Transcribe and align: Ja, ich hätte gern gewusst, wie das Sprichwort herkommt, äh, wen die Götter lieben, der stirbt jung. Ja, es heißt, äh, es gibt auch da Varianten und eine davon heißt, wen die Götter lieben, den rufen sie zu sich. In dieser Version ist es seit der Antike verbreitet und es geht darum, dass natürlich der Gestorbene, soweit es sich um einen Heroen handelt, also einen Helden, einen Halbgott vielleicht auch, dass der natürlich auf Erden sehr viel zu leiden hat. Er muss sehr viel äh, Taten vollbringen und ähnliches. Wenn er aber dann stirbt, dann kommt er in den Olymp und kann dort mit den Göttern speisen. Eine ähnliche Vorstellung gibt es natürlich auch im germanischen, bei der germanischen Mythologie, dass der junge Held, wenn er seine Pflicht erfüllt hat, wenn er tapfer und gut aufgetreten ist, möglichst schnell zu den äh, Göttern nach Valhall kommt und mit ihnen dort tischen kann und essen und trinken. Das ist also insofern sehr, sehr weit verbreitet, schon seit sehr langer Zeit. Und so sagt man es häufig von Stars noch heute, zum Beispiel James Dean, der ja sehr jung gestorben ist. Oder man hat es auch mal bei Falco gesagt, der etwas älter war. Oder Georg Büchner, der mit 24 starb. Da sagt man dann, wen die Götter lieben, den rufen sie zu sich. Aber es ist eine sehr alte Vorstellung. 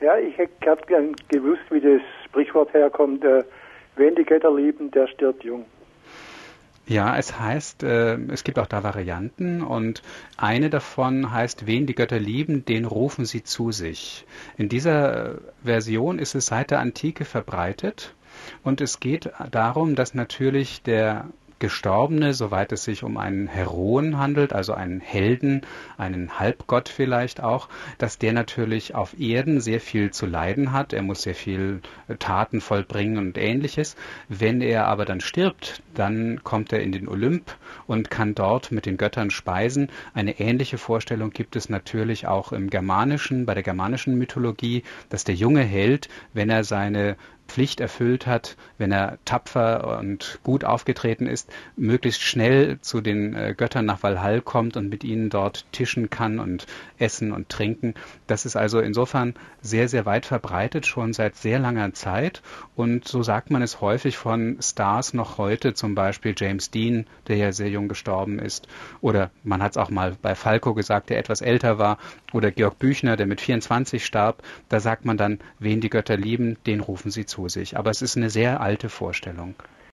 Ja, 0.00 0.18
ich 0.18 0.36
hätte 0.36 0.52
gern 0.86 1.14
gewusst, 1.28 1.62
wie 1.70 1.80
das 1.80 2.02
Sprichwort 2.26 2.72
herkommt, 2.74 3.24
äh, 3.24 3.44
wen 3.96 4.14
die 4.14 4.24
Götter 4.24 4.54
lieben, 4.54 4.90
der 4.90 5.06
stirbt 5.08 5.44
jung. 5.44 5.64
Ja, 6.88 7.16
es 7.16 7.40
heißt, 7.40 7.82
äh, 7.82 8.16
es 8.28 8.44
gibt 8.44 8.60
auch 8.60 8.66
da 8.66 8.84
Varianten 8.84 9.62
und 9.62 10.02
eine 10.36 10.70
davon 10.70 11.32
heißt, 11.32 11.66
wen 11.66 11.86
die 11.86 11.96
Götter 11.96 12.20
lieben, 12.20 12.64
den 12.64 12.84
rufen 12.84 13.24
sie 13.24 13.42
zu 13.42 13.72
sich. 13.72 14.24
In 14.56 14.68
dieser 14.68 15.38
Version 15.64 16.20
ist 16.20 16.36
es 16.36 16.46
seit 16.46 16.70
der 16.70 16.78
Antike 16.78 17.24
verbreitet 17.24 18.14
und 18.62 18.80
es 18.80 19.00
geht 19.00 19.32
darum, 19.50 19.96
dass 19.96 20.14
natürlich 20.14 20.82
der 20.82 21.26
Gestorbene, 21.58 22.34
soweit 22.34 22.72
es 22.72 22.84
sich 22.84 23.02
um 23.02 23.16
einen 23.16 23.46
Heroen 23.46 24.18
handelt, 24.18 24.52
also 24.52 24.74
einen 24.74 25.00
Helden, 25.00 25.62
einen 25.96 26.38
Halbgott 26.38 26.88
vielleicht 26.88 27.42
auch, 27.42 27.68
dass 27.98 28.18
der 28.18 28.34
natürlich 28.34 28.94
auf 28.94 29.18
Erden 29.18 29.60
sehr 29.60 29.80
viel 29.80 30.10
zu 30.10 30.26
leiden 30.26 30.72
hat. 30.72 30.92
Er 30.92 31.02
muss 31.02 31.22
sehr 31.22 31.34
viel 31.34 31.80
äh, 32.08 32.16
Taten 32.16 32.60
vollbringen 32.60 33.18
und 33.18 33.38
ähnliches. 33.38 33.96
Wenn 34.28 34.60
er 34.60 34.86
aber 34.86 35.04
dann 35.06 35.20
stirbt, 35.20 35.82
dann 35.94 36.44
kommt 36.44 36.72
er 36.72 36.82
in 36.82 36.92
den 36.92 37.08
Olymp 37.08 37.56
und 37.86 38.10
kann 38.10 38.34
dort 38.34 38.70
mit 38.70 38.84
den 38.84 38.98
Göttern 38.98 39.30
speisen. 39.30 39.88
Eine 40.12 40.38
ähnliche 40.38 40.78
Vorstellung 40.78 41.30
gibt 41.30 41.56
es 41.56 41.68
natürlich 41.68 42.26
auch 42.26 42.52
im 42.52 42.68
germanischen, 42.68 43.46
bei 43.46 43.54
der 43.54 43.62
germanischen 43.62 44.18
Mythologie, 44.18 44.82
dass 45.08 45.24
der 45.24 45.34
junge 45.34 45.62
Held, 45.62 46.08
wenn 46.34 46.50
er 46.50 46.64
seine 46.64 47.16
Pflicht 47.46 47.80
erfüllt 47.80 48.26
hat, 48.26 48.56
wenn 48.78 48.92
er 48.92 49.18
tapfer 49.24 49.98
und 49.98 50.38
gut 50.42 50.64
aufgetreten 50.64 51.26
ist, 51.26 51.50
möglichst 51.76 52.22
schnell 52.22 52.78
zu 52.80 53.00
den 53.00 53.34
äh, 53.34 53.54
Göttern 53.56 53.86
nach 53.86 54.02
Valhall 54.02 54.40
kommt 54.40 54.76
und 54.76 54.88
mit 54.88 55.04
ihnen 55.04 55.30
dort 55.30 55.64
tischen 55.72 56.10
kann 56.10 56.38
und 56.38 56.66
essen 56.98 57.32
und 57.32 57.48
trinken. 57.48 57.94
Das 58.26 58.46
ist 58.46 58.56
also 58.56 58.80
insofern 58.80 59.34
sehr, 59.60 59.88
sehr 59.88 60.06
weit 60.06 60.26
verbreitet, 60.26 60.86
schon 60.86 61.12
seit 61.12 61.36
sehr 61.36 61.58
langer 61.58 61.92
Zeit. 61.94 62.42
Und 62.74 63.06
so 63.08 63.22
sagt 63.22 63.50
man 63.50 63.62
es 63.62 63.80
häufig 63.80 64.16
von 64.16 64.58
Stars 64.60 65.14
noch 65.14 65.38
heute, 65.38 65.74
zum 65.74 65.94
Beispiel 65.94 66.34
James 66.36 66.70
Dean, 66.70 67.06
der 67.28 67.36
ja 67.36 67.52
sehr 67.52 67.68
jung 67.68 67.88
gestorben 67.88 68.38
ist. 68.38 68.68
Oder 69.00 69.30
man 69.42 69.62
hat 69.62 69.72
es 69.72 69.76
auch 69.76 69.90
mal 69.90 70.16
bei 70.20 70.34
Falco 70.34 70.74
gesagt, 70.74 71.10
der 71.10 71.18
etwas 71.18 71.40
älter 71.40 71.78
war. 71.78 71.98
Oder 72.32 72.50
Georg 72.50 72.78
Büchner, 72.78 73.16
der 73.16 73.26
mit 73.26 73.40
24 73.40 74.04
starb. 74.04 74.42
Da 74.68 74.80
sagt 74.80 75.04
man 75.04 75.16
dann, 75.16 75.40
wen 75.58 75.80
die 75.80 75.90
Götter 75.90 76.16
lieben, 76.16 76.56
den 76.66 76.80
rufen 76.80 77.10
sie 77.10 77.26
zu 77.36 77.48
sich. 77.48 77.76
Aber 77.76 77.90
es 77.90 78.02
ist 78.02 78.16
eine 78.16 78.30
sehr 78.30 78.60
alte 78.60 78.88
Vorstellung. 78.88 79.54